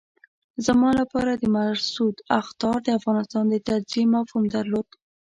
[0.65, 4.87] زما لپاره د مسعود اخطار د افغانستان د تجزیې مفهوم درلود.